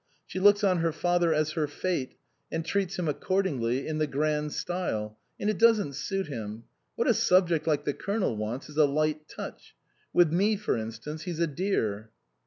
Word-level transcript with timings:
She 0.25 0.39
looks 0.39 0.63
on 0.63 0.79
her 0.79 0.91
father 0.91 1.31
as 1.31 1.51
her 1.51 1.67
fate, 1.67 2.15
and 2.51 2.65
treats 2.65 2.97
him 2.97 3.07
accordingly 3.07 3.85
in 3.87 3.99
the 3.99 4.07
grand 4.07 4.51
style 4.51 5.15
and 5.39 5.47
it 5.47 5.59
doesn't 5.59 5.93
suit 5.93 6.25
him. 6.25 6.63
What 6.95 7.07
a 7.07 7.13
subject 7.13 7.67
like 7.67 7.85
the 7.85 7.93
Colonel 7.93 8.35
wants 8.35 8.67
is 8.67 8.77
a 8.77 8.85
light 8.85 9.29
touch. 9.29 9.75
With 10.11 10.33
me, 10.33 10.55
for 10.55 10.75
instance, 10.75 11.25
he's 11.25 11.37
a 11.37 11.45
dear." 11.45 12.09